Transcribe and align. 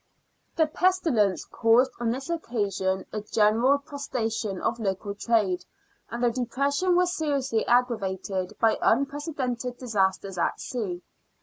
The 0.55 0.65
pestilence 0.65 1.45
caused 1.45 1.91
on 1.99 2.09
this 2.09 2.27
occasion 2.27 3.05
a 3.13 3.21
general 3.21 3.77
prostra 3.77 4.31
tion 4.31 4.59
of 4.59 4.79
local 4.79 5.13
trade, 5.13 5.63
and 6.09 6.23
the 6.23 6.31
depression 6.31 6.95
was 6.95 7.13
seriously 7.15 7.67
aggravated 7.67 8.53
by 8.59 8.79
unprecedented 8.81 9.77
disasters 9.77 10.39
at 10.39 10.59
sea. 10.59 11.03